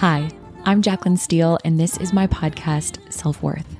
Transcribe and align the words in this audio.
Hi, 0.00 0.28
I'm 0.66 0.82
Jaclyn 0.82 1.18
Steele, 1.18 1.56
and 1.64 1.80
this 1.80 1.96
is 1.96 2.12
my 2.12 2.26
podcast, 2.26 3.10
Self 3.10 3.42
Worth. 3.42 3.78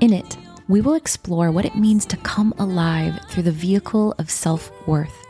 In 0.00 0.10
it, 0.10 0.38
we 0.68 0.80
will 0.80 0.94
explore 0.94 1.52
what 1.52 1.66
it 1.66 1.76
means 1.76 2.06
to 2.06 2.16
come 2.16 2.54
alive 2.58 3.20
through 3.28 3.42
the 3.42 3.52
vehicle 3.52 4.14
of 4.16 4.30
self 4.30 4.72
worth. 4.88 5.26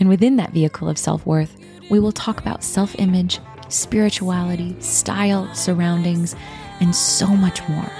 And 0.00 0.08
within 0.08 0.36
that 0.36 0.54
vehicle 0.54 0.88
of 0.88 0.96
self 0.96 1.26
worth, 1.26 1.54
we 1.90 2.00
will 2.00 2.12
talk 2.12 2.40
about 2.40 2.64
self 2.64 2.94
image, 2.98 3.38
spirituality, 3.68 4.74
style, 4.80 5.54
surroundings, 5.54 6.34
and 6.80 6.96
so 6.96 7.26
much 7.26 7.60
more. 7.68 7.92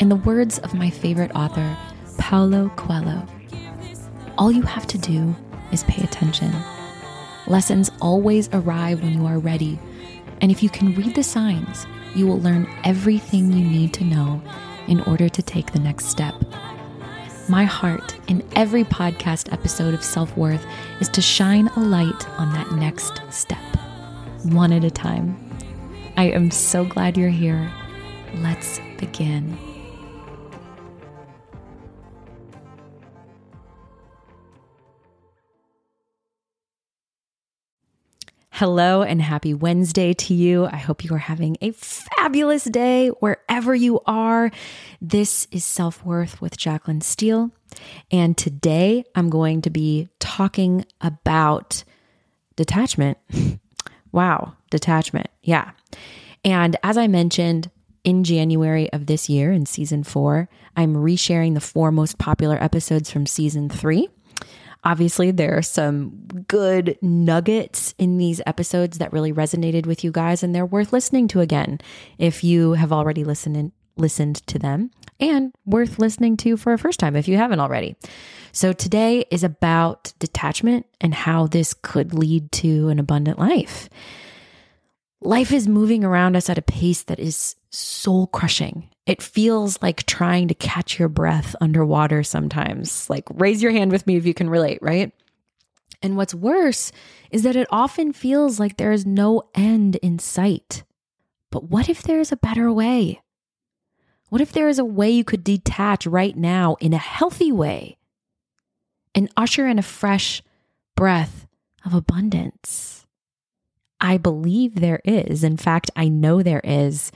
In 0.00 0.08
the 0.08 0.16
words 0.16 0.58
of 0.60 0.72
my 0.72 0.88
favorite 0.88 1.32
author, 1.36 1.76
Paulo 2.16 2.70
Coelho, 2.76 3.26
all 4.38 4.50
you 4.50 4.62
have 4.62 4.86
to 4.86 4.96
do 4.96 5.36
is 5.70 5.84
pay 5.84 6.02
attention. 6.02 6.50
Lessons 7.46 7.90
always 8.00 8.48
arrive 8.54 9.02
when 9.02 9.12
you 9.12 9.26
are 9.26 9.38
ready. 9.38 9.78
And 10.40 10.50
if 10.50 10.62
you 10.62 10.68
can 10.68 10.94
read 10.94 11.14
the 11.14 11.22
signs, 11.22 11.86
you 12.14 12.26
will 12.26 12.40
learn 12.40 12.68
everything 12.84 13.52
you 13.52 13.64
need 13.64 13.92
to 13.94 14.04
know 14.04 14.42
in 14.88 15.00
order 15.02 15.28
to 15.28 15.42
take 15.42 15.72
the 15.72 15.78
next 15.78 16.06
step. 16.06 16.34
My 17.48 17.64
heart 17.64 18.18
in 18.28 18.42
every 18.56 18.84
podcast 18.84 19.52
episode 19.52 19.94
of 19.94 20.02
Self 20.02 20.36
Worth 20.36 20.64
is 21.00 21.08
to 21.10 21.22
shine 21.22 21.68
a 21.68 21.80
light 21.80 22.28
on 22.38 22.52
that 22.54 22.72
next 22.72 23.22
step, 23.30 23.58
one 24.44 24.72
at 24.72 24.84
a 24.84 24.90
time. 24.90 25.38
I 26.16 26.24
am 26.24 26.50
so 26.50 26.84
glad 26.84 27.16
you're 27.16 27.28
here. 27.28 27.70
Let's 28.34 28.80
begin. 28.98 29.75
Hello 38.58 39.02
and 39.02 39.20
happy 39.20 39.52
Wednesday 39.52 40.14
to 40.14 40.32
you. 40.32 40.64
I 40.64 40.78
hope 40.78 41.04
you 41.04 41.14
are 41.14 41.18
having 41.18 41.58
a 41.60 41.72
fabulous 41.72 42.64
day 42.64 43.08
wherever 43.08 43.74
you 43.74 44.00
are. 44.06 44.50
This 44.98 45.46
is 45.50 45.62
Self 45.62 46.02
Worth 46.06 46.40
with 46.40 46.56
Jaclyn 46.56 47.02
Steele. 47.02 47.50
And 48.10 48.34
today 48.34 49.04
I'm 49.14 49.28
going 49.28 49.60
to 49.60 49.68
be 49.68 50.08
talking 50.20 50.86
about 51.02 51.84
detachment. 52.56 53.18
wow, 54.12 54.54
detachment. 54.70 55.28
Yeah. 55.42 55.72
And 56.42 56.76
as 56.82 56.96
I 56.96 57.08
mentioned, 57.08 57.70
in 58.04 58.24
January 58.24 58.90
of 58.90 59.04
this 59.04 59.28
year, 59.28 59.52
in 59.52 59.66
season 59.66 60.02
four, 60.02 60.48
I'm 60.74 60.94
resharing 60.94 61.52
the 61.52 61.60
four 61.60 61.92
most 61.92 62.16
popular 62.16 62.56
episodes 62.56 63.10
from 63.10 63.26
season 63.26 63.68
three. 63.68 64.08
Obviously, 64.86 65.32
there 65.32 65.58
are 65.58 65.62
some 65.62 66.10
good 66.46 66.96
nuggets 67.02 67.92
in 67.98 68.18
these 68.18 68.40
episodes 68.46 68.98
that 68.98 69.12
really 69.12 69.32
resonated 69.32 69.84
with 69.84 70.04
you 70.04 70.12
guys, 70.12 70.44
and 70.44 70.54
they're 70.54 70.64
worth 70.64 70.92
listening 70.92 71.26
to 71.26 71.40
again 71.40 71.80
if 72.18 72.44
you 72.44 72.74
have 72.74 72.92
already 72.92 73.24
listened 73.24 73.72
listened 73.96 74.46
to 74.46 74.60
them, 74.60 74.92
and 75.18 75.52
worth 75.64 75.98
listening 75.98 76.36
to 76.36 76.56
for 76.56 76.72
a 76.72 76.78
first 76.78 77.00
time 77.00 77.16
if 77.16 77.26
you 77.26 77.36
haven't 77.36 77.58
already. 77.58 77.96
So 78.52 78.72
today 78.72 79.24
is 79.32 79.42
about 79.42 80.12
detachment 80.20 80.86
and 81.00 81.12
how 81.12 81.48
this 81.48 81.74
could 81.74 82.14
lead 82.14 82.52
to 82.52 82.88
an 82.88 83.00
abundant 83.00 83.40
life. 83.40 83.88
Life 85.22 85.52
is 85.52 85.66
moving 85.66 86.04
around 86.04 86.36
us 86.36 86.50
at 86.50 86.58
a 86.58 86.62
pace 86.62 87.02
that 87.04 87.18
is 87.18 87.56
soul 87.70 88.26
crushing. 88.26 88.90
It 89.06 89.22
feels 89.22 89.80
like 89.80 90.04
trying 90.04 90.48
to 90.48 90.54
catch 90.54 90.98
your 90.98 91.08
breath 91.08 91.56
underwater 91.60 92.22
sometimes. 92.22 93.08
Like, 93.08 93.24
raise 93.30 93.62
your 93.62 93.72
hand 93.72 93.92
with 93.92 94.06
me 94.06 94.16
if 94.16 94.26
you 94.26 94.34
can 94.34 94.50
relate, 94.50 94.78
right? 94.82 95.12
And 96.02 96.16
what's 96.16 96.34
worse 96.34 96.92
is 97.30 97.42
that 97.44 97.56
it 97.56 97.68
often 97.70 98.12
feels 98.12 98.60
like 98.60 98.76
there 98.76 98.92
is 98.92 99.06
no 99.06 99.42
end 99.54 99.96
in 99.96 100.18
sight. 100.18 100.84
But 101.50 101.64
what 101.64 101.88
if 101.88 102.02
there 102.02 102.20
is 102.20 102.32
a 102.32 102.36
better 102.36 102.72
way? 102.72 103.22
What 104.28 104.40
if 104.40 104.52
there 104.52 104.68
is 104.68 104.78
a 104.78 104.84
way 104.84 105.10
you 105.10 105.24
could 105.24 105.44
detach 105.44 106.06
right 106.06 106.36
now 106.36 106.76
in 106.80 106.92
a 106.92 106.98
healthy 106.98 107.52
way 107.52 107.96
and 109.14 109.32
usher 109.36 109.66
in 109.66 109.78
a 109.78 109.82
fresh 109.82 110.42
breath 110.94 111.46
of 111.84 111.94
abundance? 111.94 112.95
I 114.06 114.18
believe 114.18 114.76
there 114.76 115.00
is. 115.04 115.42
In 115.42 115.56
fact, 115.56 115.90
I 115.96 116.06
know 116.06 116.40
there 116.40 116.60
is. 116.62 117.10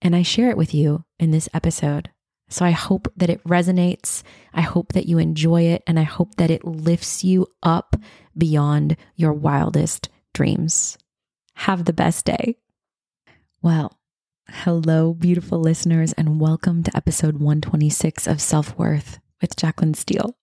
And 0.00 0.16
I 0.16 0.22
share 0.22 0.50
it 0.50 0.56
with 0.56 0.74
you 0.74 1.04
in 1.20 1.30
this 1.30 1.48
episode. 1.54 2.10
So 2.48 2.64
I 2.64 2.72
hope 2.72 3.06
that 3.16 3.30
it 3.30 3.42
resonates. 3.44 4.24
I 4.52 4.62
hope 4.62 4.94
that 4.94 5.06
you 5.06 5.18
enjoy 5.18 5.62
it. 5.62 5.84
And 5.86 6.00
I 6.00 6.02
hope 6.02 6.34
that 6.38 6.50
it 6.50 6.64
lifts 6.64 7.22
you 7.22 7.46
up 7.62 7.94
beyond 8.36 8.96
your 9.14 9.32
wildest 9.32 10.08
dreams. 10.34 10.98
Have 11.54 11.84
the 11.84 11.92
best 11.92 12.24
day. 12.24 12.56
Well, 13.62 13.96
hello, 14.50 15.14
beautiful 15.14 15.60
listeners, 15.60 16.12
and 16.14 16.40
welcome 16.40 16.82
to 16.82 16.96
episode 16.96 17.34
126 17.34 18.26
of 18.26 18.40
Self 18.40 18.76
Worth 18.76 19.20
with 19.40 19.54
Jaclyn 19.54 19.94
Steele. 19.94 20.36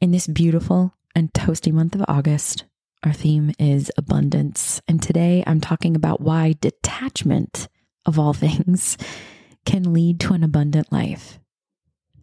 In 0.00 0.12
this 0.12 0.28
beautiful 0.28 0.94
and 1.12 1.32
toasty 1.32 1.72
month 1.72 1.96
of 1.96 2.04
August, 2.06 2.66
our 3.04 3.12
theme 3.12 3.52
is 3.58 3.92
abundance. 3.96 4.80
And 4.88 5.02
today 5.02 5.44
I'm 5.46 5.60
talking 5.60 5.94
about 5.94 6.20
why 6.20 6.54
detachment, 6.60 7.68
of 8.04 8.18
all 8.18 8.32
things, 8.32 8.96
can 9.64 9.92
lead 9.92 10.20
to 10.20 10.32
an 10.32 10.42
abundant 10.42 10.90
life. 10.90 11.38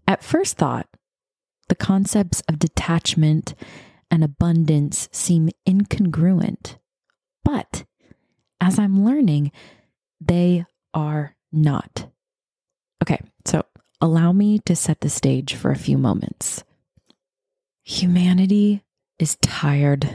At 0.08 0.24
first 0.24 0.58
thought, 0.58 0.88
the 1.70 1.76
concepts 1.76 2.42
of 2.48 2.60
detachment 2.60 3.56
and 4.12 4.24
abundance 4.24 5.10
seem 5.12 5.50
incongruent. 5.68 6.78
But 7.44 7.86
as 8.60 8.78
I'm 8.78 9.06
learning, 9.06 9.52
they 10.20 10.66
are 10.94 11.36
not. 11.52 12.08
Okay, 13.02 13.20
so 13.46 13.64
allow 14.02 14.32
me 14.32 14.60
to 14.60 14.76
set 14.76 15.02
the 15.02 15.10
stage 15.10 15.54
for 15.54 15.72
a 15.72 15.78
few 15.78 15.98
moments. 15.98 16.64
Humanity 17.84 18.85
is 19.20 19.36
tired, 19.38 20.10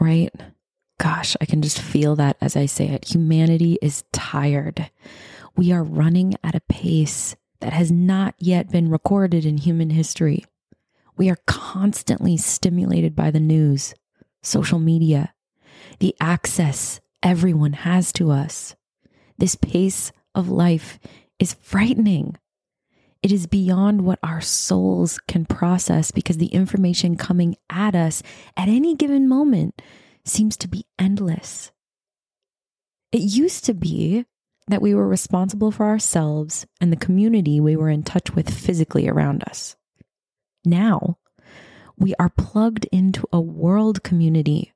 right? 0.00 0.30
Gosh, 0.98 1.36
I 1.40 1.44
can 1.44 1.62
just 1.62 1.80
feel 1.80 2.16
that 2.16 2.36
as 2.40 2.56
I 2.56 2.66
say 2.66 2.88
it. 2.88 3.12
Humanity 3.12 3.78
is 3.80 4.04
tired. 4.12 4.90
We 5.56 5.72
are 5.72 5.82
running 5.82 6.34
at 6.42 6.54
a 6.54 6.60
pace 6.68 7.36
that 7.60 7.72
has 7.72 7.90
not 7.90 8.34
yet 8.38 8.70
been 8.70 8.90
recorded 8.90 9.44
in 9.44 9.58
human 9.58 9.90
history. 9.90 10.44
We 11.16 11.28
are 11.30 11.38
constantly 11.46 12.36
stimulated 12.36 13.16
by 13.16 13.30
the 13.30 13.40
news, 13.40 13.94
social 14.42 14.78
media, 14.78 15.34
the 15.98 16.14
access 16.20 17.00
everyone 17.22 17.72
has 17.72 18.12
to 18.14 18.30
us. 18.30 18.76
This 19.36 19.56
pace 19.56 20.12
of 20.34 20.48
life 20.48 20.98
is 21.38 21.54
frightening. 21.54 22.36
It 23.22 23.32
is 23.32 23.46
beyond 23.46 24.02
what 24.02 24.20
our 24.22 24.40
souls 24.40 25.18
can 25.26 25.44
process 25.44 26.10
because 26.10 26.36
the 26.36 26.46
information 26.46 27.16
coming 27.16 27.56
at 27.68 27.94
us 27.94 28.22
at 28.56 28.68
any 28.68 28.94
given 28.94 29.28
moment 29.28 29.82
seems 30.24 30.56
to 30.58 30.68
be 30.68 30.86
endless. 30.98 31.72
It 33.10 33.22
used 33.22 33.64
to 33.64 33.74
be 33.74 34.24
that 34.68 34.82
we 34.82 34.94
were 34.94 35.08
responsible 35.08 35.70
for 35.70 35.86
ourselves 35.86 36.66
and 36.80 36.92
the 36.92 36.96
community 36.96 37.58
we 37.58 37.74
were 37.74 37.90
in 37.90 38.02
touch 38.02 38.34
with 38.34 38.50
physically 38.50 39.08
around 39.08 39.42
us. 39.44 39.76
Now, 40.64 41.18
we 41.96 42.14
are 42.20 42.28
plugged 42.28 42.84
into 42.92 43.26
a 43.32 43.40
world 43.40 44.02
community. 44.04 44.72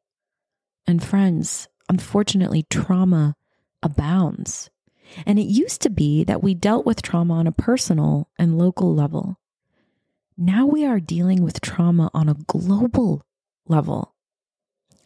And 0.87 1.03
friends, 1.03 1.69
unfortunately, 1.89 2.65
trauma 2.69 3.37
abounds. 3.83 4.71
And 5.27 5.39
it 5.39 5.47
used 5.47 5.83
to 5.83 5.91
be 5.91 6.25
that 6.25 6.43
we 6.43 6.55
dealt 6.55 6.87
with 6.87 7.03
trauma 7.03 7.35
on 7.35 7.47
a 7.47 7.53
personal 7.53 8.29
and 8.39 8.59
local 8.59 8.95
level. 8.95 9.39
Now 10.37 10.67
we 10.67 10.85
are 10.85 11.01
dealing 11.01 11.43
with 11.43 11.61
trauma 11.61 12.11
on 12.15 12.29
a 12.29 12.37
global 12.47 13.25
level. 13.67 14.15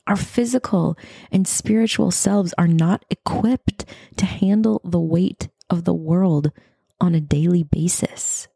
Our 0.06 0.16
physical 0.16 0.96
and 1.32 1.48
spiritual 1.48 2.10
selves 2.12 2.54
are 2.56 2.68
not 2.68 3.04
equipped 3.10 3.84
to 4.16 4.24
handle 4.24 4.80
the 4.84 5.00
weight 5.00 5.48
of 5.68 5.84
the 5.84 5.94
world 5.94 6.52
on 7.00 7.14
a 7.14 7.20
daily 7.20 7.64
basis. 7.64 8.46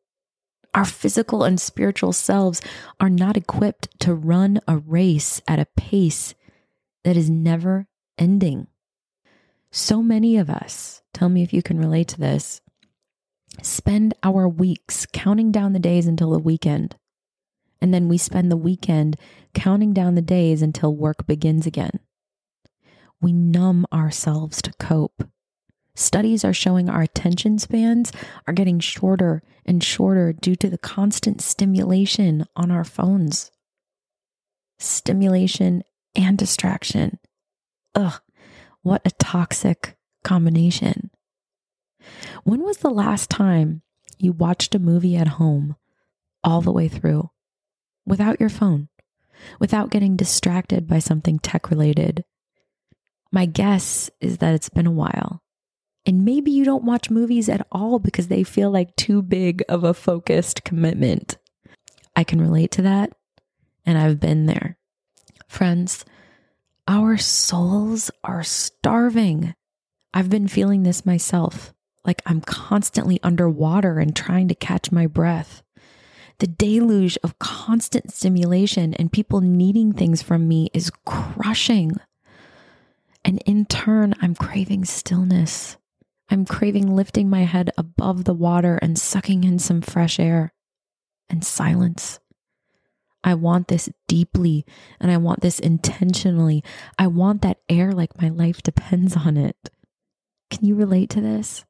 Our 0.74 0.84
physical 0.84 1.42
and 1.42 1.60
spiritual 1.60 2.12
selves 2.12 2.62
are 3.00 3.10
not 3.10 3.36
equipped 3.36 3.98
to 4.00 4.14
run 4.14 4.60
a 4.68 4.78
race 4.78 5.42
at 5.48 5.58
a 5.58 5.66
pace 5.76 6.34
that 7.02 7.16
is 7.16 7.28
never 7.28 7.88
ending. 8.16 8.68
So 9.72 10.02
many 10.02 10.36
of 10.36 10.50
us, 10.50 11.02
tell 11.14 11.28
me 11.28 11.42
if 11.42 11.52
you 11.52 11.62
can 11.62 11.78
relate 11.78 12.08
to 12.08 12.18
this, 12.18 12.60
spend 13.62 14.14
our 14.22 14.48
weeks 14.48 15.06
counting 15.12 15.52
down 15.52 15.72
the 15.72 15.78
days 15.78 16.06
until 16.06 16.30
the 16.30 16.38
weekend. 16.38 16.96
And 17.80 17.94
then 17.94 18.08
we 18.08 18.18
spend 18.18 18.50
the 18.50 18.56
weekend 18.56 19.16
counting 19.54 19.92
down 19.92 20.14
the 20.14 20.22
days 20.22 20.60
until 20.60 20.94
work 20.94 21.26
begins 21.26 21.66
again. 21.66 22.00
We 23.20 23.32
numb 23.32 23.86
ourselves 23.92 24.60
to 24.62 24.72
cope. 24.74 25.24
Studies 25.94 26.44
are 26.44 26.52
showing 26.52 26.88
our 26.88 27.02
attention 27.02 27.58
spans 27.58 28.12
are 28.46 28.54
getting 28.54 28.80
shorter 28.80 29.42
and 29.66 29.84
shorter 29.84 30.32
due 30.32 30.56
to 30.56 30.70
the 30.70 30.78
constant 30.78 31.40
stimulation 31.40 32.46
on 32.56 32.70
our 32.70 32.84
phones. 32.84 33.50
Stimulation 34.78 35.84
and 36.16 36.38
distraction. 36.38 37.18
Ugh, 37.94 38.20
What 38.82 39.02
a 39.04 39.10
toxic 39.10 39.96
combination. 40.24 41.10
When 42.44 42.62
was 42.62 42.78
the 42.78 42.90
last 42.90 43.28
time 43.28 43.82
you 44.18 44.32
watched 44.32 44.74
a 44.74 44.78
movie 44.78 45.16
at 45.16 45.28
home 45.28 45.76
all 46.42 46.62
the 46.62 46.72
way 46.72 46.88
through 46.88 47.30
without 48.06 48.40
your 48.40 48.48
phone, 48.48 48.88
without 49.58 49.90
getting 49.90 50.16
distracted 50.16 50.86
by 50.86 50.98
something 50.98 51.38
tech 51.38 51.68
related? 51.68 52.24
My 53.30 53.44
guess 53.44 54.10
is 54.20 54.38
that 54.38 54.54
it's 54.54 54.70
been 54.70 54.86
a 54.86 54.92
while. 54.92 55.42
And 56.06 56.24
maybe 56.24 56.50
you 56.50 56.64
don't 56.64 56.84
watch 56.84 57.10
movies 57.10 57.50
at 57.50 57.66
all 57.70 57.98
because 57.98 58.28
they 58.28 58.42
feel 58.42 58.70
like 58.70 58.96
too 58.96 59.20
big 59.20 59.62
of 59.68 59.84
a 59.84 59.92
focused 59.92 60.64
commitment. 60.64 61.36
I 62.16 62.24
can 62.24 62.40
relate 62.40 62.70
to 62.72 62.82
that, 62.82 63.12
and 63.84 63.98
I've 63.98 64.18
been 64.18 64.46
there. 64.46 64.78
Friends, 65.46 66.06
our 66.90 67.16
souls 67.16 68.10
are 68.24 68.42
starving. 68.42 69.54
I've 70.12 70.28
been 70.28 70.48
feeling 70.48 70.82
this 70.82 71.06
myself, 71.06 71.72
like 72.04 72.20
I'm 72.26 72.40
constantly 72.40 73.20
underwater 73.22 74.00
and 74.00 74.14
trying 74.14 74.48
to 74.48 74.56
catch 74.56 74.90
my 74.90 75.06
breath. 75.06 75.62
The 76.40 76.48
deluge 76.48 77.16
of 77.22 77.38
constant 77.38 78.12
stimulation 78.12 78.92
and 78.94 79.12
people 79.12 79.40
needing 79.40 79.92
things 79.92 80.20
from 80.20 80.48
me 80.48 80.68
is 80.74 80.90
crushing. 81.06 81.92
And 83.24 83.40
in 83.46 83.66
turn, 83.66 84.16
I'm 84.20 84.34
craving 84.34 84.84
stillness. 84.84 85.76
I'm 86.28 86.44
craving 86.44 86.96
lifting 86.96 87.30
my 87.30 87.44
head 87.44 87.70
above 87.78 88.24
the 88.24 88.34
water 88.34 88.80
and 88.82 88.98
sucking 88.98 89.44
in 89.44 89.60
some 89.60 89.80
fresh 89.80 90.18
air 90.18 90.52
and 91.28 91.44
silence. 91.44 92.18
I 93.22 93.34
want 93.34 93.68
this 93.68 93.90
deeply 94.08 94.64
and 95.00 95.10
I 95.10 95.16
want 95.16 95.40
this 95.40 95.58
intentionally. 95.58 96.64
I 96.98 97.06
want 97.06 97.42
that 97.42 97.60
air 97.68 97.92
like 97.92 98.20
my 98.20 98.28
life 98.28 98.62
depends 98.62 99.16
on 99.16 99.36
it. 99.36 99.70
Can 100.50 100.64
you 100.64 100.74
relate 100.74 101.10
to 101.10 101.20
this? 101.20 101.64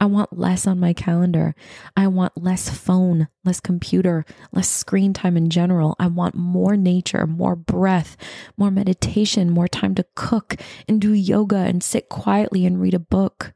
I 0.00 0.06
want 0.06 0.38
less 0.38 0.66
on 0.66 0.80
my 0.80 0.92
calendar. 0.92 1.54
I 1.96 2.08
want 2.08 2.36
less 2.36 2.68
phone, 2.68 3.28
less 3.44 3.60
computer, 3.60 4.24
less 4.52 4.68
screen 4.68 5.12
time 5.12 5.36
in 5.36 5.50
general. 5.50 5.96
I 5.98 6.08
want 6.08 6.34
more 6.34 6.76
nature, 6.76 7.26
more 7.26 7.56
breath, 7.56 8.16
more 8.56 8.70
meditation, 8.70 9.50
more 9.50 9.68
time 9.68 9.94
to 9.94 10.04
cook 10.14 10.56
and 10.88 11.00
do 11.00 11.12
yoga 11.12 11.56
and 11.56 11.82
sit 11.82 12.08
quietly 12.08 12.66
and 12.66 12.80
read 12.80 12.94
a 12.94 12.98
book. 12.98 13.54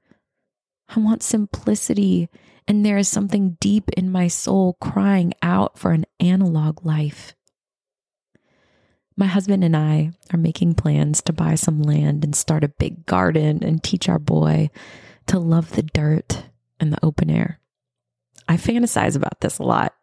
I 0.89 1.01
want 1.01 1.23
simplicity. 1.23 2.29
And 2.69 2.85
there 2.85 2.99
is 2.99 3.09
something 3.09 3.57
deep 3.61 3.89
in 3.97 4.13
my 4.13 4.29
soul 4.29 4.77
crying 4.79 5.33
out 5.43 5.79
for 5.79 5.93
an 5.93 6.05
analog 6.21 6.85
life. 6.85 7.35
My 9.17 9.27
husband 9.27 9.65
and 9.65 9.75
I 9.75 10.13
are 10.33 10.39
making 10.39 10.75
plans 10.75 11.23
to 11.23 11.33
buy 11.33 11.55
some 11.55 11.83
land 11.83 12.25
and 12.25 12.37
start 12.37 12.63
a 12.63 12.69
big 12.69 13.07
garden 13.07 13.65
and 13.65 13.83
teach 13.83 14.07
our 14.09 14.19
boy 14.19 14.69
to 15.27 15.39
love 15.39 15.73
the 15.73 15.83
dirt 15.83 16.45
and 16.79 16.93
the 16.93 17.03
open 17.03 17.31
air. 17.31 17.59
I 18.47 18.59
fantasize 18.59 19.17
about 19.17 19.41
this 19.41 19.59
a 19.59 19.63
lot, 19.63 19.95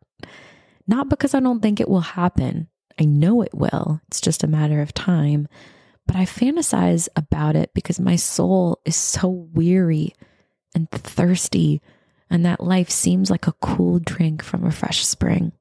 not 0.87 1.07
because 1.07 1.35
I 1.35 1.39
don't 1.39 1.61
think 1.61 1.79
it 1.79 1.87
will 1.87 2.01
happen. 2.01 2.67
I 2.99 3.05
know 3.05 3.41
it 3.43 3.53
will, 3.53 4.01
it's 4.07 4.21
just 4.21 4.43
a 4.43 4.47
matter 4.47 4.81
of 4.81 4.93
time. 4.93 5.47
But 6.07 6.15
I 6.15 6.25
fantasize 6.25 7.09
about 7.15 7.55
it 7.55 7.73
because 7.73 7.99
my 7.99 8.15
soul 8.15 8.81
is 8.85 8.95
so 8.95 9.29
weary 9.29 10.13
and 10.73 10.89
thirsty, 10.91 11.81
and 12.29 12.45
that 12.45 12.63
life 12.63 12.89
seems 12.89 13.29
like 13.29 13.47
a 13.47 13.55
cool 13.61 13.99
drink 13.99 14.43
from 14.43 14.65
a 14.65 14.71
fresh 14.71 15.05
spring. 15.05 15.51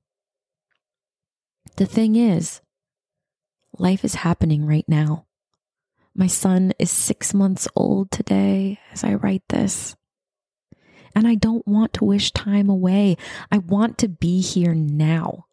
The 1.77 1.87
thing 1.87 2.17
is, 2.17 2.61
life 3.79 4.05
is 4.05 4.17
happening 4.17 4.65
right 4.65 4.89
now. 4.89 5.27
My 6.15 6.29
son 6.29 6.73
is 6.79 6.91
six 6.91 7.35
months 7.35 7.67
old 7.75 8.11
today 8.11 8.79
as 8.93 9.03
I 9.03 9.15
write 9.15 9.43
this. 9.49 9.97
And 11.17 11.27
I 11.27 11.35
don't 11.35 11.67
want 11.67 11.93
to 11.95 12.05
wish 12.05 12.33
time 12.33 12.69
away. 12.69 13.17
I 13.51 13.59
want 13.59 13.99
to 13.99 14.09
be 14.09 14.41
here 14.41 14.75
now. 14.75 15.47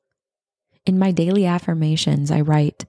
In 0.85 0.97
my 0.97 1.11
daily 1.11 1.45
affirmations, 1.45 2.31
I 2.31 2.41
write, 2.41 2.85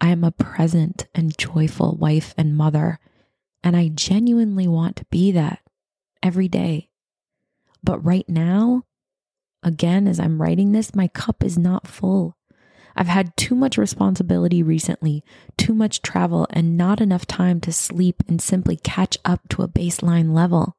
I 0.00 0.10
am 0.10 0.24
a 0.24 0.30
present 0.30 1.06
and 1.14 1.36
joyful 1.36 1.96
wife 1.96 2.34
and 2.38 2.56
mother, 2.56 2.98
and 3.62 3.76
I 3.76 3.88
genuinely 3.88 4.68
want 4.68 4.96
to 4.96 5.04
be 5.06 5.32
that 5.32 5.60
every 6.22 6.48
day. 6.48 6.88
But 7.88 8.04
right 8.04 8.28
now, 8.28 8.82
again, 9.62 10.06
as 10.06 10.20
I'm 10.20 10.42
writing 10.42 10.72
this, 10.72 10.94
my 10.94 11.08
cup 11.08 11.42
is 11.42 11.56
not 11.56 11.86
full. 11.86 12.36
I've 12.94 13.06
had 13.06 13.34
too 13.34 13.54
much 13.54 13.78
responsibility 13.78 14.62
recently, 14.62 15.24
too 15.56 15.72
much 15.72 16.02
travel, 16.02 16.46
and 16.50 16.76
not 16.76 17.00
enough 17.00 17.24
time 17.24 17.62
to 17.62 17.72
sleep 17.72 18.22
and 18.28 18.42
simply 18.42 18.76
catch 18.76 19.16
up 19.24 19.48
to 19.48 19.62
a 19.62 19.68
baseline 19.68 20.34
level. 20.34 20.76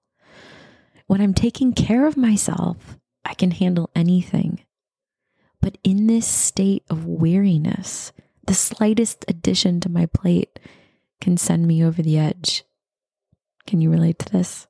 When 1.07 1.19
I'm 1.19 1.33
taking 1.33 1.73
care 1.73 2.05
of 2.05 2.15
myself, 2.15 2.99
I 3.25 3.33
can 3.33 3.49
handle 3.49 3.89
anything. 3.95 4.63
But 5.63 5.79
in 5.83 6.05
this 6.05 6.27
state 6.27 6.83
of 6.91 7.07
weariness, 7.07 8.11
the 8.45 8.53
slightest 8.53 9.25
addition 9.27 9.79
to 9.79 9.89
my 9.89 10.05
plate 10.05 10.59
can 11.19 11.37
send 11.37 11.65
me 11.65 11.83
over 11.83 12.03
the 12.03 12.19
edge. 12.19 12.65
Can 13.65 13.81
you 13.81 13.89
relate 13.89 14.19
to 14.19 14.31
this? 14.31 14.67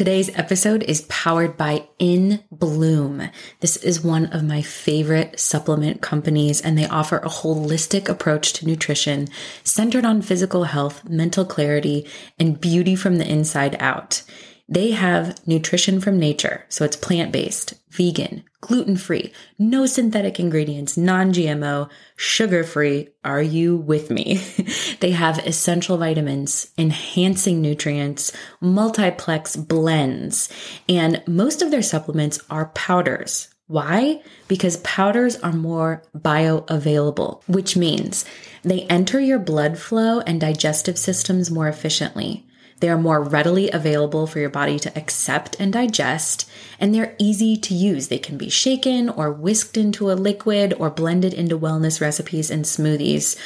Today's 0.00 0.34
episode 0.34 0.82
is 0.84 1.02
powered 1.10 1.58
by 1.58 1.86
In 1.98 2.42
Bloom. 2.50 3.28
This 3.60 3.76
is 3.76 4.02
one 4.02 4.32
of 4.32 4.42
my 4.42 4.62
favorite 4.62 5.38
supplement 5.38 6.00
companies, 6.00 6.62
and 6.62 6.78
they 6.78 6.86
offer 6.86 7.18
a 7.18 7.28
holistic 7.28 8.08
approach 8.08 8.54
to 8.54 8.66
nutrition 8.66 9.28
centered 9.62 10.06
on 10.06 10.22
physical 10.22 10.64
health, 10.64 11.06
mental 11.06 11.44
clarity, 11.44 12.06
and 12.38 12.58
beauty 12.58 12.96
from 12.96 13.18
the 13.18 13.30
inside 13.30 13.76
out. 13.78 14.22
They 14.72 14.92
have 14.92 15.36
nutrition 15.48 16.00
from 16.00 16.20
nature, 16.20 16.64
so 16.68 16.84
it's 16.84 16.94
plant 16.94 17.32
based, 17.32 17.74
vegan, 17.90 18.44
gluten 18.60 18.96
free, 18.96 19.32
no 19.58 19.84
synthetic 19.84 20.38
ingredients, 20.38 20.96
non 20.96 21.32
GMO, 21.32 21.90
sugar 22.14 22.62
free. 22.62 23.08
Are 23.24 23.42
you 23.42 23.76
with 23.76 24.10
me? 24.10 24.40
they 25.00 25.10
have 25.10 25.44
essential 25.44 25.98
vitamins, 25.98 26.70
enhancing 26.78 27.60
nutrients, 27.60 28.32
multiplex 28.60 29.56
blends, 29.56 30.48
and 30.88 31.20
most 31.26 31.62
of 31.62 31.72
their 31.72 31.82
supplements 31.82 32.38
are 32.48 32.66
powders. 32.66 33.48
Why? 33.66 34.22
Because 34.46 34.76
powders 34.78 35.34
are 35.36 35.52
more 35.52 36.04
bioavailable, 36.16 37.42
which 37.48 37.76
means 37.76 38.24
they 38.62 38.82
enter 38.82 39.18
your 39.18 39.40
blood 39.40 39.78
flow 39.78 40.20
and 40.20 40.40
digestive 40.40 40.98
systems 40.98 41.50
more 41.50 41.66
efficiently. 41.66 42.46
They 42.80 42.88
are 42.88 42.98
more 42.98 43.22
readily 43.22 43.70
available 43.70 44.26
for 44.26 44.38
your 44.38 44.50
body 44.50 44.78
to 44.80 44.98
accept 44.98 45.56
and 45.60 45.72
digest, 45.72 46.50
and 46.78 46.94
they're 46.94 47.14
easy 47.18 47.56
to 47.56 47.74
use. 47.74 48.08
They 48.08 48.18
can 48.18 48.38
be 48.38 48.48
shaken 48.48 49.08
or 49.08 49.32
whisked 49.32 49.76
into 49.76 50.10
a 50.10 50.14
liquid 50.14 50.74
or 50.78 50.90
blended 50.90 51.34
into 51.34 51.58
wellness 51.58 52.00
recipes 52.00 52.50
and 52.50 52.64
smoothies. 52.64 53.38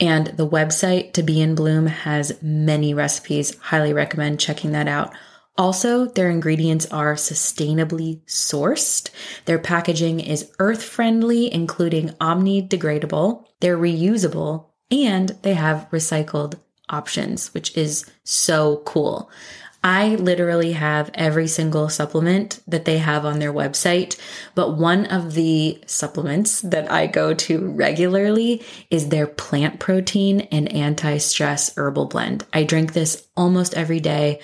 And 0.00 0.28
the 0.28 0.48
website 0.48 1.12
to 1.12 1.22
be 1.22 1.40
in 1.40 1.54
bloom 1.54 1.86
has 1.86 2.42
many 2.42 2.92
recipes. 2.92 3.56
Highly 3.58 3.92
recommend 3.92 4.40
checking 4.40 4.72
that 4.72 4.88
out. 4.88 5.12
Also, 5.56 6.06
their 6.06 6.30
ingredients 6.30 6.86
are 6.86 7.14
sustainably 7.14 8.24
sourced. 8.24 9.10
Their 9.44 9.58
packaging 9.58 10.18
is 10.20 10.50
earth 10.58 10.82
friendly, 10.82 11.52
including 11.52 12.14
omni 12.20 12.66
degradable. 12.66 13.44
They're 13.60 13.78
reusable 13.78 14.70
and 14.90 15.28
they 15.42 15.54
have 15.54 15.88
recycled 15.92 16.58
options, 16.92 17.52
which 17.54 17.76
is 17.76 18.06
so 18.24 18.82
cool. 18.84 19.30
I 19.84 20.14
literally 20.14 20.72
have 20.72 21.10
every 21.14 21.48
single 21.48 21.88
supplement 21.88 22.60
that 22.68 22.84
they 22.84 22.98
have 22.98 23.24
on 23.24 23.40
their 23.40 23.52
website, 23.52 24.16
but 24.54 24.76
one 24.76 25.06
of 25.06 25.34
the 25.34 25.82
supplements 25.86 26.60
that 26.60 26.90
I 26.90 27.08
go 27.08 27.34
to 27.34 27.68
regularly 27.70 28.64
is 28.90 29.08
their 29.08 29.26
plant 29.26 29.80
protein 29.80 30.42
and 30.52 30.72
anti 30.72 31.18
stress 31.18 31.76
herbal 31.76 32.06
blend. 32.06 32.46
I 32.52 32.62
drink 32.62 32.92
this 32.92 33.26
almost 33.36 33.74
every 33.74 33.98
day. 33.98 34.40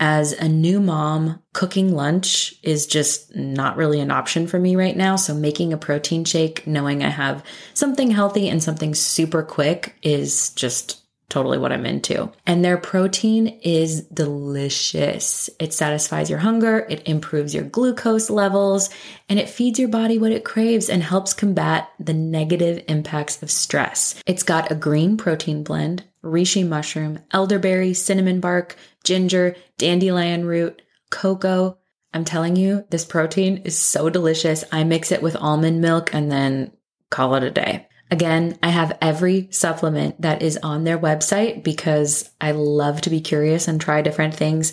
As 0.00 0.32
a 0.32 0.48
new 0.48 0.80
mom, 0.80 1.40
cooking 1.52 1.94
lunch 1.94 2.56
is 2.62 2.86
just 2.86 3.34
not 3.34 3.76
really 3.76 4.00
an 4.00 4.10
option 4.10 4.46
for 4.48 4.58
me 4.58 4.76
right 4.76 4.96
now. 4.96 5.14
So, 5.16 5.34
making 5.34 5.72
a 5.72 5.78
protein 5.78 6.24
shake, 6.24 6.66
knowing 6.66 7.02
I 7.02 7.08
have 7.10 7.44
something 7.74 8.10
healthy 8.10 8.48
and 8.48 8.62
something 8.62 8.92
super 8.94 9.42
quick, 9.44 9.96
is 10.02 10.50
just 10.50 11.03
totally 11.28 11.58
what 11.58 11.72
I'm 11.72 11.86
into. 11.86 12.30
And 12.46 12.64
their 12.64 12.76
protein 12.76 13.48
is 13.62 14.02
delicious. 14.02 15.50
It 15.58 15.72
satisfies 15.72 16.30
your 16.30 16.38
hunger, 16.38 16.86
it 16.88 17.06
improves 17.08 17.54
your 17.54 17.64
glucose 17.64 18.30
levels, 18.30 18.90
and 19.28 19.38
it 19.38 19.48
feeds 19.48 19.78
your 19.78 19.88
body 19.88 20.18
what 20.18 20.32
it 20.32 20.44
craves 20.44 20.88
and 20.88 21.02
helps 21.02 21.32
combat 21.32 21.88
the 21.98 22.14
negative 22.14 22.84
impacts 22.88 23.42
of 23.42 23.50
stress. 23.50 24.14
It's 24.26 24.42
got 24.42 24.70
a 24.70 24.76
green 24.76 25.16
protein 25.16 25.64
blend, 25.64 26.04
reishi 26.22 26.66
mushroom, 26.66 27.18
elderberry, 27.32 27.94
cinnamon 27.94 28.40
bark, 28.40 28.76
ginger, 29.02 29.56
dandelion 29.78 30.44
root, 30.44 30.82
cocoa. 31.10 31.78
I'm 32.12 32.24
telling 32.24 32.54
you, 32.56 32.84
this 32.90 33.04
protein 33.04 33.58
is 33.64 33.76
so 33.76 34.08
delicious. 34.08 34.64
I 34.70 34.84
mix 34.84 35.10
it 35.10 35.22
with 35.22 35.36
almond 35.36 35.80
milk 35.80 36.14
and 36.14 36.30
then 36.30 36.72
call 37.10 37.34
it 37.34 37.42
a 37.42 37.50
day. 37.50 37.88
Again, 38.10 38.58
I 38.62 38.68
have 38.68 38.98
every 39.00 39.48
supplement 39.50 40.20
that 40.20 40.42
is 40.42 40.58
on 40.62 40.84
their 40.84 40.98
website 40.98 41.64
because 41.64 42.30
I 42.40 42.52
love 42.52 43.00
to 43.02 43.10
be 43.10 43.20
curious 43.20 43.66
and 43.66 43.80
try 43.80 44.02
different 44.02 44.34
things. 44.34 44.72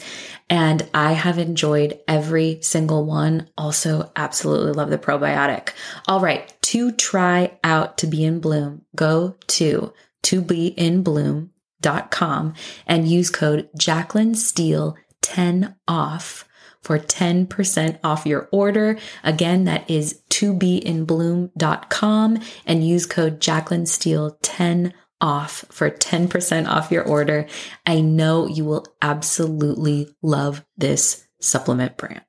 And 0.50 0.88
I 0.94 1.14
have 1.14 1.40
enjoyed 1.40 2.00
every 2.08 2.60
single 2.62 3.06
one. 3.06 3.50
Also, 3.58 4.12
absolutely 4.16 4.74
love 4.74 4.90
the 4.90 4.98
probiotic. 4.98 5.70
All 6.08 6.20
right, 6.20 6.54
to 6.64 6.92
try 6.92 7.58
out 7.64 7.98
to 8.00 8.08
be 8.08 8.24
in 8.26 8.40
bloom, 8.40 8.84
go 8.96 9.38
to 9.48 9.94
to 10.24 10.42
be 10.42 10.68
in 10.68 11.02
bloom.com 11.02 12.54
and 12.86 13.08
use 13.08 13.30
code 13.30 13.70
Jaclyn 13.78 14.36
Steele 14.36 14.96
10 15.22 15.76
off 15.88 16.46
for 16.82 16.98
10% 16.98 18.00
off 18.04 18.26
your 18.26 18.50
order. 18.52 18.98
Again, 19.24 19.66
that 19.66 19.90
is 19.90 20.22
to 20.30 20.54
be 20.54 20.78
in 20.78 21.06
bloom.com 21.06 22.40
and 22.66 22.88
use 22.88 23.06
code 23.06 23.40
Jaclyn 23.40 23.88
Steele 23.88 24.38
10 24.42 24.94
off 25.22 25.64
for 25.70 25.90
10% 25.90 26.68
off 26.68 26.92
your 26.92 27.04
order. 27.04 27.48
I 27.86 28.02
know 28.02 28.48
you 28.48 28.66
will 28.66 28.86
absolutely 29.02 30.14
love 30.22 30.66
this 30.78 31.28
supplement 31.40 31.98
brand. 31.98 32.26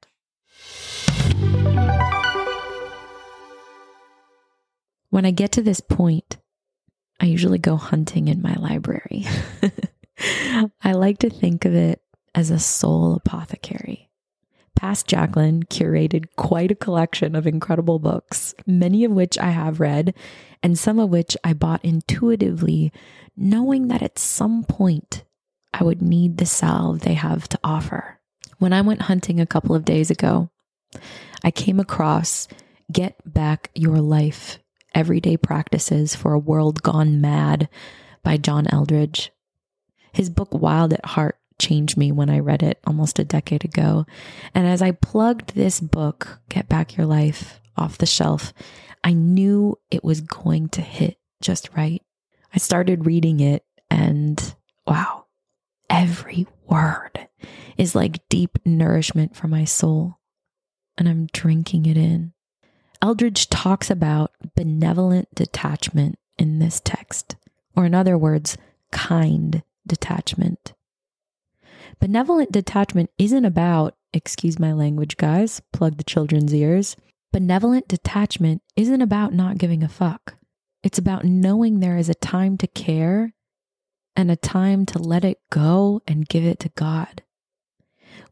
When 5.08 5.26
I 5.26 5.30
get 5.30 5.52
to 5.52 5.62
this 5.62 5.80
point, 5.80 6.38
I 7.20 7.26
usually 7.26 7.58
go 7.58 7.76
hunting 7.76 8.28
in 8.28 8.42
my 8.42 8.54
library. 8.54 9.26
I 10.82 10.92
like 10.92 11.18
to 11.18 11.30
think 11.30 11.64
of 11.64 11.74
it 11.74 12.02
as 12.34 12.50
a 12.50 12.58
soul 12.58 13.14
apothecary. 13.14 14.10
Past 14.82 15.06
Jaclyn 15.06 15.62
curated 15.68 16.26
quite 16.34 16.72
a 16.72 16.74
collection 16.74 17.36
of 17.36 17.46
incredible 17.46 18.00
books, 18.00 18.52
many 18.66 19.04
of 19.04 19.12
which 19.12 19.38
I 19.38 19.50
have 19.50 19.78
read, 19.78 20.12
and 20.60 20.76
some 20.76 20.98
of 20.98 21.08
which 21.08 21.36
I 21.44 21.52
bought 21.52 21.84
intuitively, 21.84 22.92
knowing 23.36 23.86
that 23.86 24.02
at 24.02 24.18
some 24.18 24.64
point 24.64 25.22
I 25.72 25.84
would 25.84 26.02
need 26.02 26.38
the 26.38 26.46
salve 26.46 27.02
they 27.02 27.14
have 27.14 27.48
to 27.50 27.60
offer. 27.62 28.18
When 28.58 28.72
I 28.72 28.80
went 28.80 29.02
hunting 29.02 29.38
a 29.38 29.46
couple 29.46 29.76
of 29.76 29.84
days 29.84 30.10
ago, 30.10 30.50
I 31.44 31.52
came 31.52 31.78
across 31.78 32.48
Get 32.90 33.14
Back 33.24 33.70
Your 33.76 34.00
Life 34.00 34.58
Everyday 34.96 35.36
Practices 35.36 36.16
for 36.16 36.32
a 36.32 36.40
World 36.40 36.82
Gone 36.82 37.20
Mad 37.20 37.68
by 38.24 38.36
John 38.36 38.66
Eldredge. 38.66 39.30
His 40.12 40.28
book, 40.28 40.52
Wild 40.52 40.92
at 40.92 41.06
Heart, 41.06 41.38
changed 41.62 41.96
me 41.96 42.10
when 42.10 42.28
I 42.28 42.40
read 42.40 42.62
it 42.62 42.80
almost 42.86 43.18
a 43.18 43.24
decade 43.24 43.64
ago. 43.64 44.04
And 44.54 44.66
as 44.66 44.82
I 44.82 44.90
plugged 44.90 45.54
this 45.54 45.80
book, 45.80 46.40
Get 46.48 46.68
Back 46.68 46.96
Your 46.96 47.06
Life, 47.06 47.60
off 47.76 47.98
the 47.98 48.06
shelf, 48.06 48.52
I 49.04 49.12
knew 49.12 49.78
it 49.90 50.04
was 50.04 50.20
going 50.20 50.68
to 50.70 50.82
hit 50.82 51.18
just 51.40 51.70
right. 51.76 52.02
I 52.54 52.58
started 52.58 53.06
reading 53.06 53.40
it 53.40 53.64
and 53.90 54.54
wow, 54.86 55.26
every 55.88 56.46
word 56.68 57.28
is 57.76 57.94
like 57.94 58.28
deep 58.28 58.58
nourishment 58.64 59.36
for 59.36 59.48
my 59.48 59.64
soul. 59.64 60.18
And 60.98 61.08
I'm 61.08 61.26
drinking 61.32 61.86
it 61.86 61.96
in. 61.96 62.32
Eldredge 63.00 63.48
talks 63.48 63.90
about 63.90 64.32
benevolent 64.54 65.34
detachment 65.34 66.18
in 66.38 66.58
this 66.58 66.80
text, 66.84 67.36
or 67.74 67.84
in 67.86 67.94
other 67.94 68.16
words, 68.16 68.56
kind 68.92 69.62
detachment. 69.86 70.74
Benevolent 72.02 72.50
detachment 72.50 73.10
isn't 73.16 73.44
about, 73.44 73.94
excuse 74.12 74.58
my 74.58 74.72
language, 74.72 75.16
guys, 75.16 75.62
plug 75.72 75.98
the 75.98 76.02
children's 76.02 76.52
ears. 76.52 76.96
Benevolent 77.32 77.86
detachment 77.86 78.60
isn't 78.74 79.00
about 79.00 79.32
not 79.32 79.56
giving 79.56 79.84
a 79.84 79.88
fuck. 79.88 80.34
It's 80.82 80.98
about 80.98 81.24
knowing 81.24 81.78
there 81.78 81.96
is 81.96 82.08
a 82.08 82.14
time 82.14 82.58
to 82.58 82.66
care 82.66 83.34
and 84.16 84.32
a 84.32 84.36
time 84.36 84.84
to 84.86 84.98
let 84.98 85.24
it 85.24 85.38
go 85.50 86.02
and 86.08 86.28
give 86.28 86.44
it 86.44 86.58
to 86.58 86.70
God. 86.70 87.22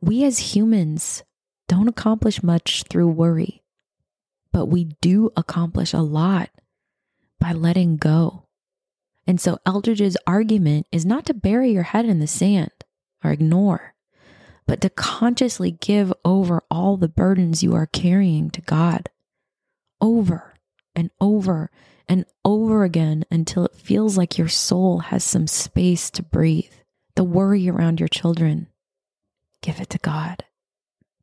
We 0.00 0.24
as 0.24 0.56
humans 0.56 1.22
don't 1.68 1.86
accomplish 1.86 2.42
much 2.42 2.82
through 2.90 3.10
worry, 3.10 3.62
but 4.52 4.66
we 4.66 4.96
do 5.00 5.30
accomplish 5.36 5.92
a 5.92 6.00
lot 6.00 6.50
by 7.38 7.52
letting 7.52 7.98
go. 7.98 8.48
And 9.28 9.40
so 9.40 9.58
Eldredge's 9.64 10.16
argument 10.26 10.88
is 10.90 11.06
not 11.06 11.24
to 11.26 11.34
bury 11.34 11.70
your 11.70 11.84
head 11.84 12.06
in 12.06 12.18
the 12.18 12.26
sand 12.26 12.72
or 13.22 13.30
ignore, 13.30 13.94
but 14.66 14.80
to 14.80 14.90
consciously 14.90 15.72
give 15.72 16.12
over 16.24 16.62
all 16.70 16.96
the 16.96 17.08
burdens 17.08 17.62
you 17.62 17.74
are 17.74 17.86
carrying 17.86 18.50
to 18.50 18.60
God 18.60 19.08
over 20.00 20.54
and 20.94 21.10
over 21.20 21.70
and 22.08 22.24
over 22.44 22.84
again 22.84 23.24
until 23.30 23.64
it 23.64 23.76
feels 23.76 24.16
like 24.16 24.38
your 24.38 24.48
soul 24.48 24.98
has 24.98 25.22
some 25.22 25.46
space 25.46 26.10
to 26.10 26.22
breathe. 26.22 26.72
The 27.16 27.24
worry 27.24 27.68
around 27.68 28.00
your 28.00 28.08
children, 28.08 28.68
give 29.62 29.80
it 29.80 29.90
to 29.90 29.98
God. 29.98 30.44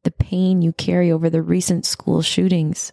The 0.03 0.11
pain 0.11 0.61
you 0.61 0.73
carry 0.73 1.11
over 1.11 1.29
the 1.29 1.41
recent 1.41 1.85
school 1.85 2.21
shootings, 2.21 2.91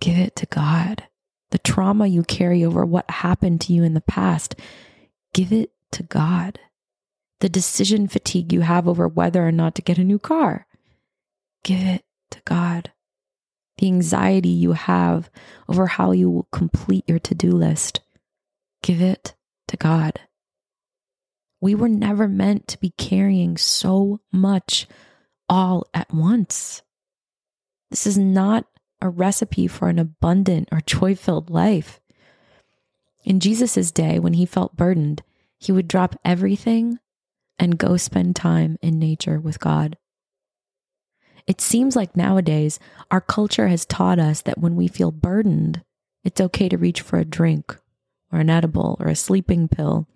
give 0.00 0.18
it 0.18 0.34
to 0.36 0.46
God. 0.46 1.04
The 1.50 1.58
trauma 1.58 2.06
you 2.06 2.24
carry 2.24 2.64
over 2.64 2.84
what 2.84 3.08
happened 3.08 3.60
to 3.62 3.72
you 3.72 3.84
in 3.84 3.94
the 3.94 4.00
past, 4.00 4.56
give 5.32 5.52
it 5.52 5.70
to 5.92 6.02
God 6.02 6.58
the 7.40 7.48
decision 7.48 8.08
fatigue 8.08 8.52
you 8.52 8.62
have 8.62 8.88
over 8.88 9.06
whether 9.06 9.46
or 9.46 9.52
not 9.52 9.74
to 9.74 9.82
get 9.82 9.98
a 9.98 10.04
new 10.04 10.18
car. 10.18 10.66
Give 11.64 11.80
it 11.80 12.04
to 12.30 12.40
God. 12.44 12.92
The 13.78 13.88
anxiety 13.88 14.48
you 14.48 14.72
have 14.72 15.30
over 15.68 15.86
how 15.86 16.12
you 16.12 16.30
will 16.30 16.48
complete 16.50 17.04
your 17.06 17.18
to 17.18 17.34
do 17.34 17.50
list. 17.50 18.00
Give 18.82 19.02
it 19.02 19.34
to 19.68 19.76
God. 19.76 20.20
We 21.60 21.74
were 21.74 21.88
never 21.88 22.28
meant 22.28 22.68
to 22.68 22.80
be 22.80 22.90
carrying 22.90 23.56
so 23.56 24.20
much 24.32 24.86
all 25.48 25.86
at 25.92 26.12
once. 26.12 26.82
This 27.90 28.06
is 28.06 28.16
not 28.16 28.66
a 29.00 29.08
recipe 29.08 29.66
for 29.66 29.88
an 29.88 29.98
abundant 29.98 30.68
or 30.72 30.80
joy 30.80 31.14
filled 31.14 31.50
life. 31.50 32.00
In 33.24 33.40
Jesus' 33.40 33.90
day, 33.90 34.18
when 34.18 34.34
he 34.34 34.46
felt 34.46 34.76
burdened, 34.76 35.22
he 35.58 35.72
would 35.72 35.88
drop 35.88 36.16
everything 36.24 36.98
and 37.58 37.78
go 37.78 37.96
spend 37.96 38.36
time 38.36 38.78
in 38.82 38.98
nature 38.98 39.40
with 39.40 39.58
God. 39.58 39.96
It 41.46 41.60
seems 41.60 41.94
like 41.94 42.16
nowadays 42.16 42.80
our 43.10 43.20
culture 43.20 43.68
has 43.68 43.86
taught 43.86 44.18
us 44.18 44.42
that 44.42 44.58
when 44.58 44.74
we 44.74 44.88
feel 44.88 45.12
burdened, 45.12 45.82
it's 46.24 46.40
okay 46.40 46.68
to 46.68 46.76
reach 46.76 47.00
for 47.00 47.18
a 47.18 47.24
drink 47.24 47.76
or 48.32 48.40
an 48.40 48.50
edible 48.50 48.96
or 48.98 49.06
a 49.06 49.14
sleeping 49.14 49.68
pill 49.68 50.08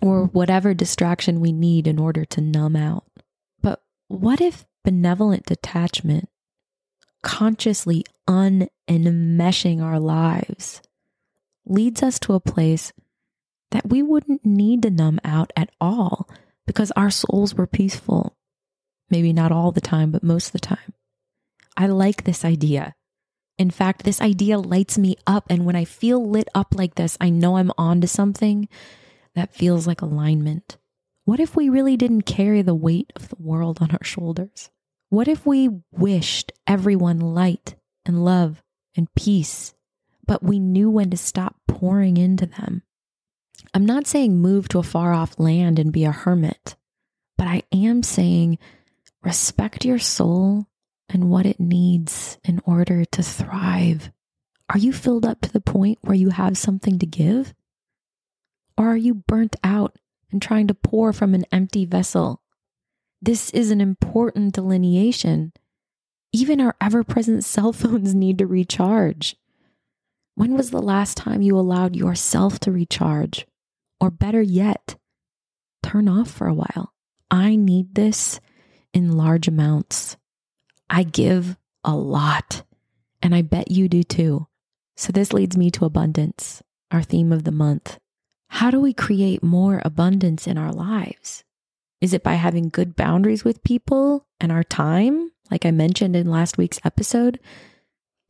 or 0.00 0.24
whatever 0.24 0.74
distraction 0.74 1.40
we 1.40 1.52
need 1.52 1.86
in 1.86 1.98
order 1.98 2.24
to 2.24 2.40
numb 2.40 2.74
out. 2.74 3.04
But 3.62 3.82
what 4.08 4.40
if 4.40 4.66
benevolent 4.84 5.46
detachment, 5.46 6.28
consciously 7.22 8.04
unenmeshing 8.28 9.80
our 9.80 10.00
lives, 10.00 10.82
leads 11.64 12.02
us 12.02 12.18
to 12.20 12.34
a 12.34 12.40
place 12.40 12.92
that 13.70 13.88
we 13.88 14.02
wouldn't 14.02 14.44
need 14.44 14.82
to 14.82 14.90
numb 14.90 15.20
out 15.24 15.52
at 15.56 15.70
all 15.80 16.28
because 16.66 16.90
our 16.92 17.10
souls 17.10 17.54
were 17.54 17.66
peaceful. 17.66 18.36
Maybe 19.08 19.32
not 19.32 19.52
all 19.52 19.72
the 19.72 19.80
time, 19.80 20.10
but 20.10 20.22
most 20.22 20.48
of 20.48 20.52
the 20.52 20.58
time. 20.58 20.92
I 21.76 21.86
like 21.86 22.24
this 22.24 22.44
idea. 22.44 22.94
In 23.58 23.70
fact, 23.70 24.02
this 24.02 24.20
idea 24.20 24.58
lights 24.58 24.98
me 24.98 25.16
up. 25.26 25.46
And 25.48 25.64
when 25.64 25.76
I 25.76 25.84
feel 25.84 26.28
lit 26.28 26.48
up 26.54 26.74
like 26.74 26.96
this, 26.96 27.16
I 27.20 27.30
know 27.30 27.56
I'm 27.56 27.72
onto 27.78 28.06
something 28.06 28.68
that 29.34 29.54
feels 29.54 29.86
like 29.86 30.02
alignment. 30.02 30.76
What 31.24 31.40
if 31.40 31.56
we 31.56 31.68
really 31.68 31.96
didn't 31.96 32.22
carry 32.22 32.62
the 32.62 32.74
weight 32.74 33.12
of 33.16 33.28
the 33.28 33.36
world 33.38 33.78
on 33.80 33.90
our 33.90 34.04
shoulders? 34.04 34.70
What 35.08 35.28
if 35.28 35.46
we 35.46 35.70
wished 35.92 36.52
everyone 36.66 37.20
light 37.20 37.76
and 38.04 38.24
love 38.24 38.62
and 38.96 39.12
peace, 39.14 39.74
but 40.26 40.42
we 40.42 40.58
knew 40.58 40.90
when 40.90 41.10
to 41.10 41.16
stop 41.16 41.56
pouring 41.68 42.16
into 42.16 42.46
them 42.46 42.82
I'm 43.74 43.86
not 43.86 44.06
saying 44.06 44.36
move 44.36 44.68
to 44.68 44.78
a 44.78 44.82
far 44.82 45.12
off 45.12 45.38
land 45.38 45.78
and 45.78 45.92
be 45.92 46.04
a 46.04 46.12
hermit, 46.12 46.76
but 47.36 47.46
I 47.46 47.62
am 47.72 48.02
saying 48.02 48.58
respect 49.22 49.84
your 49.84 49.98
soul 49.98 50.66
and 51.08 51.30
what 51.30 51.46
it 51.46 51.60
needs 51.60 52.38
in 52.44 52.60
order 52.64 53.04
to 53.04 53.22
thrive. 53.22 54.10
Are 54.68 54.78
you 54.78 54.92
filled 54.92 55.24
up 55.24 55.40
to 55.42 55.52
the 55.52 55.60
point 55.60 55.98
where 56.02 56.16
you 56.16 56.30
have 56.30 56.58
something 56.58 56.98
to 56.98 57.06
give? 57.06 57.54
Or 58.76 58.88
are 58.88 58.96
you 58.96 59.14
burnt 59.14 59.56
out 59.62 59.96
and 60.30 60.42
trying 60.42 60.66
to 60.66 60.74
pour 60.74 61.12
from 61.12 61.34
an 61.34 61.46
empty 61.52 61.84
vessel? 61.84 62.42
This 63.22 63.50
is 63.50 63.70
an 63.70 63.80
important 63.80 64.54
delineation. 64.54 65.52
Even 66.32 66.60
our 66.60 66.74
ever 66.80 67.04
present 67.04 67.44
cell 67.44 67.72
phones 67.72 68.14
need 68.14 68.38
to 68.38 68.46
recharge. 68.46 69.36
When 70.34 70.54
was 70.54 70.70
the 70.70 70.82
last 70.82 71.16
time 71.16 71.40
you 71.40 71.58
allowed 71.58 71.96
yourself 71.96 72.60
to 72.60 72.72
recharge? 72.72 73.46
Or 74.00 74.10
better 74.10 74.42
yet, 74.42 74.96
turn 75.82 76.08
off 76.08 76.30
for 76.30 76.46
a 76.46 76.54
while. 76.54 76.92
I 77.30 77.56
need 77.56 77.94
this 77.94 78.40
in 78.92 79.16
large 79.16 79.48
amounts. 79.48 80.16
I 80.88 81.02
give 81.02 81.56
a 81.84 81.94
lot, 81.94 82.62
and 83.22 83.34
I 83.34 83.42
bet 83.42 83.70
you 83.70 83.88
do 83.88 84.02
too. 84.02 84.46
So, 84.96 85.12
this 85.12 85.32
leads 85.32 85.56
me 85.56 85.70
to 85.72 85.84
abundance, 85.84 86.62
our 86.90 87.02
theme 87.02 87.32
of 87.32 87.44
the 87.44 87.52
month. 87.52 87.98
How 88.48 88.70
do 88.70 88.80
we 88.80 88.92
create 88.92 89.42
more 89.42 89.82
abundance 89.84 90.46
in 90.46 90.56
our 90.56 90.72
lives? 90.72 91.44
Is 92.00 92.14
it 92.14 92.22
by 92.22 92.34
having 92.34 92.68
good 92.68 92.94
boundaries 92.94 93.44
with 93.44 93.62
people 93.62 94.26
and 94.40 94.52
our 94.52 94.62
time, 94.62 95.32
like 95.50 95.66
I 95.66 95.70
mentioned 95.70 96.14
in 96.14 96.30
last 96.30 96.58
week's 96.58 96.80
episode? 96.84 97.40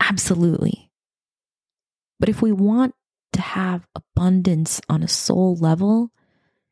Absolutely. 0.00 0.90
But 2.18 2.28
if 2.28 2.40
we 2.40 2.52
want 2.52 2.94
to 3.36 3.42
have 3.42 3.86
abundance 3.94 4.80
on 4.88 5.02
a 5.02 5.08
soul 5.08 5.56
level, 5.56 6.10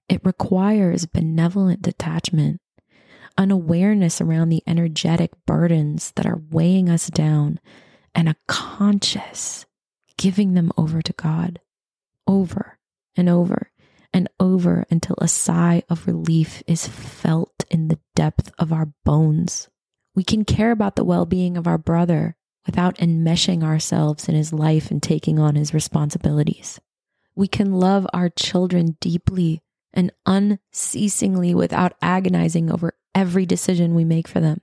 it 0.09 0.25
requires 0.25 1.07
benevolent 1.07 1.83
detachment, 1.83 2.61
an 3.39 3.51
awareness 3.51 4.21
around 4.21 4.49
the 4.49 4.63
energetic 4.67 5.33
burdens 5.47 6.13
that 6.17 6.27
are 6.27 6.43
weighing 6.51 6.89
us 6.89 7.09
down, 7.09 7.61
and 8.15 8.29
a 8.29 8.37
conscious 8.47 9.67
giving 10.17 10.55
them 10.55 10.73
over 10.77 11.03
to 11.03 11.13
God 11.13 11.61
over 12.27 12.79
and 13.17 13.29
over 13.29 13.71
and 14.13 14.29
over 14.39 14.87
until 14.91 15.17
a 15.19 15.29
sigh 15.29 15.83
of 15.91 16.07
relief 16.07 16.63
is 16.67 16.87
felt 16.87 17.65
in 17.71 17.89
the 17.89 17.99
depth 18.15 18.53
of 18.59 18.73
our 18.73 18.93
bones. 19.05 19.69
We 20.15 20.23
can 20.23 20.45
care 20.45 20.71
about 20.71 20.97
the 20.97 21.05
well 21.05 21.27
being 21.27 21.57
of 21.57 21.67
our 21.67 21.79
brother 21.79 22.37
without 22.67 22.97
enmeshing 22.99 23.63
ourselves 23.63 24.29
in 24.29 24.35
his 24.35 24.53
life 24.53 24.91
and 24.91 25.03
taking 25.03 25.39
on 25.39 25.55
his 25.55 25.75
responsibilities. 25.75 26.81
We 27.35 27.49
can 27.49 27.73
love 27.73 28.07
our 28.13 28.29
children 28.29 28.97
deeply 29.01 29.63
and 29.93 30.13
unceasingly 30.27 31.55
without 31.55 31.95
agonizing 32.01 32.71
over 32.71 32.95
every 33.15 33.47
decision 33.47 33.95
we 33.95 34.05
make 34.05 34.29
for 34.29 34.41
them. 34.41 34.61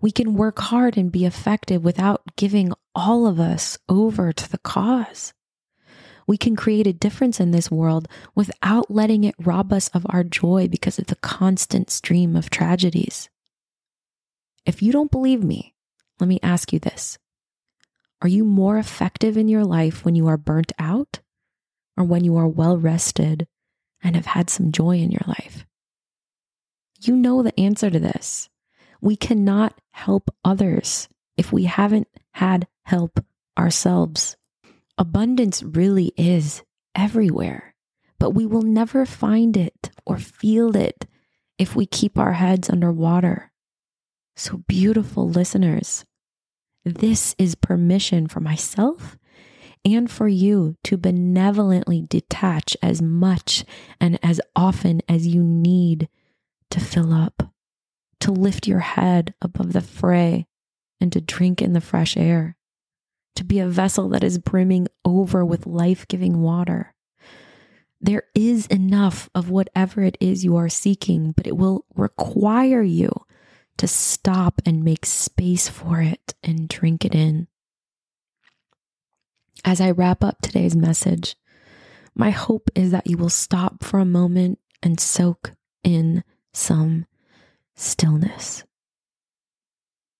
We 0.00 0.10
can 0.10 0.34
work 0.34 0.58
hard 0.58 0.96
and 0.96 1.10
be 1.10 1.24
effective 1.24 1.82
without 1.82 2.22
giving 2.36 2.72
all 2.94 3.26
of 3.26 3.40
us 3.40 3.78
over 3.88 4.32
to 4.32 4.50
the 4.50 4.58
cause. 4.58 5.32
We 6.26 6.36
can 6.36 6.56
create 6.56 6.86
a 6.86 6.92
difference 6.92 7.38
in 7.38 7.50
this 7.50 7.70
world 7.70 8.08
without 8.34 8.90
letting 8.90 9.24
it 9.24 9.34
rob 9.38 9.72
us 9.72 9.88
of 9.88 10.06
our 10.08 10.24
joy 10.24 10.68
because 10.68 10.98
of 10.98 11.06
the 11.06 11.16
constant 11.16 11.90
stream 11.90 12.34
of 12.34 12.50
tragedies. 12.50 13.28
If 14.64 14.82
you 14.82 14.90
don't 14.92 15.10
believe 15.10 15.44
me, 15.44 15.73
let 16.20 16.28
me 16.28 16.38
ask 16.42 16.72
you 16.72 16.78
this 16.78 17.18
Are 18.22 18.28
you 18.28 18.44
more 18.44 18.78
effective 18.78 19.36
in 19.36 19.48
your 19.48 19.64
life 19.64 20.04
when 20.04 20.14
you 20.14 20.26
are 20.28 20.36
burnt 20.36 20.72
out 20.78 21.20
or 21.96 22.04
when 22.04 22.24
you 22.24 22.36
are 22.36 22.48
well 22.48 22.78
rested 22.78 23.46
and 24.02 24.16
have 24.16 24.26
had 24.26 24.50
some 24.50 24.72
joy 24.72 24.98
in 24.98 25.10
your 25.10 25.24
life? 25.26 25.66
You 27.00 27.16
know 27.16 27.42
the 27.42 27.58
answer 27.58 27.90
to 27.90 27.98
this. 27.98 28.48
We 29.00 29.16
cannot 29.16 29.78
help 29.90 30.30
others 30.44 31.08
if 31.36 31.52
we 31.52 31.64
haven't 31.64 32.08
had 32.32 32.66
help 32.84 33.24
ourselves. 33.58 34.36
Abundance 34.96 35.62
really 35.62 36.12
is 36.16 36.62
everywhere, 36.94 37.74
but 38.18 38.30
we 38.30 38.46
will 38.46 38.62
never 38.62 39.04
find 39.04 39.56
it 39.56 39.90
or 40.06 40.18
feel 40.18 40.76
it 40.76 41.06
if 41.58 41.76
we 41.76 41.86
keep 41.86 42.18
our 42.18 42.32
heads 42.32 42.70
underwater. 42.70 43.50
So, 44.36 44.58
beautiful 44.66 45.28
listeners, 45.28 46.04
this 46.84 47.36
is 47.38 47.54
permission 47.54 48.26
for 48.26 48.40
myself 48.40 49.16
and 49.84 50.10
for 50.10 50.26
you 50.26 50.76
to 50.84 50.96
benevolently 50.96 52.02
detach 52.08 52.76
as 52.82 53.00
much 53.00 53.64
and 54.00 54.18
as 54.24 54.40
often 54.56 55.02
as 55.08 55.26
you 55.26 55.42
need 55.42 56.08
to 56.70 56.80
fill 56.80 57.12
up, 57.12 57.54
to 58.20 58.32
lift 58.32 58.66
your 58.66 58.80
head 58.80 59.34
above 59.40 59.72
the 59.72 59.80
fray, 59.80 60.46
and 61.00 61.12
to 61.12 61.20
drink 61.20 61.62
in 61.62 61.72
the 61.72 61.80
fresh 61.80 62.16
air, 62.16 62.56
to 63.36 63.44
be 63.44 63.60
a 63.60 63.68
vessel 63.68 64.08
that 64.08 64.24
is 64.24 64.38
brimming 64.38 64.88
over 65.04 65.44
with 65.44 65.64
life 65.64 66.08
giving 66.08 66.40
water. 66.40 66.92
There 68.00 68.24
is 68.34 68.66
enough 68.66 69.30
of 69.32 69.48
whatever 69.48 70.02
it 70.02 70.18
is 70.20 70.44
you 70.44 70.56
are 70.56 70.68
seeking, 70.68 71.30
but 71.32 71.46
it 71.46 71.56
will 71.56 71.84
require 71.94 72.82
you 72.82 73.12
to 73.78 73.86
stop 73.86 74.60
and 74.64 74.84
make 74.84 75.06
space 75.06 75.68
for 75.68 76.00
it 76.00 76.34
and 76.42 76.68
drink 76.68 77.04
it 77.04 77.14
in. 77.14 77.48
As 79.64 79.80
I 79.80 79.90
wrap 79.90 80.22
up 80.22 80.40
today's 80.40 80.76
message, 80.76 81.36
my 82.14 82.30
hope 82.30 82.70
is 82.74 82.90
that 82.90 83.06
you 83.06 83.16
will 83.16 83.30
stop 83.30 83.82
for 83.82 83.98
a 83.98 84.04
moment 84.04 84.58
and 84.82 85.00
soak 85.00 85.52
in 85.82 86.22
some 86.52 87.06
stillness. 87.74 88.64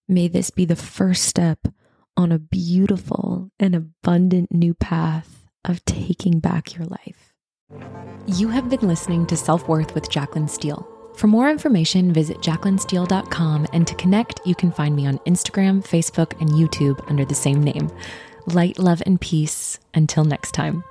May 0.08 0.28
this 0.28 0.50
be 0.50 0.64
the 0.64 0.76
first 0.76 1.24
step 1.24 1.68
on 2.16 2.32
a 2.32 2.38
beautiful 2.38 3.50
and 3.58 3.74
abundant 3.74 4.52
new 4.52 4.74
path 4.74 5.46
of 5.64 5.84
taking 5.84 6.40
back 6.40 6.76
your 6.76 6.86
life. 6.86 7.32
You 8.26 8.48
have 8.48 8.68
been 8.68 8.86
listening 8.86 9.26
to 9.26 9.36
Self 9.36 9.68
Worth 9.68 9.94
with 9.94 10.10
Jaclyn 10.10 10.48
Steele. 10.48 10.93
For 11.16 11.26
more 11.26 11.48
information, 11.48 12.12
visit 12.12 12.38
jaclynsteele.com, 12.38 13.66
and 13.72 13.86
to 13.86 13.94
connect, 13.94 14.40
you 14.44 14.54
can 14.54 14.72
find 14.72 14.96
me 14.96 15.06
on 15.06 15.18
Instagram, 15.20 15.82
Facebook, 15.82 16.38
and 16.40 16.50
YouTube 16.50 17.02
under 17.08 17.24
the 17.24 17.34
same 17.34 17.62
name. 17.62 17.90
Light, 18.46 18.78
love, 18.78 19.02
and 19.06 19.20
peace. 19.20 19.78
Until 19.94 20.24
next 20.24 20.52
time. 20.52 20.84